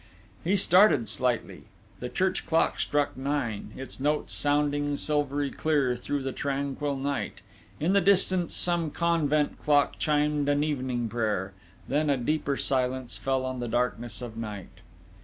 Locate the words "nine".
3.15-3.71